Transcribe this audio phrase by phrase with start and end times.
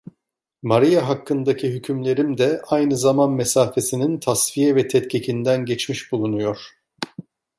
[0.63, 6.71] Maria hakkındaki hükümlerim de aynı zaman mesafesinin tasfiye ve tetkikinden geçmiş bulunuyor.